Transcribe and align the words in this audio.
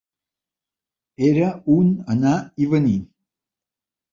Era 1.27 1.49
un 1.75 1.91
anar 2.15 2.35
i 2.65 2.71
venir. 2.73 2.99